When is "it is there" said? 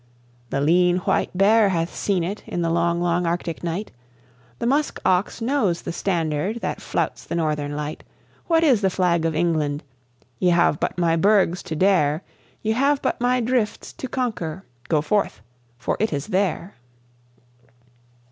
15.99-16.73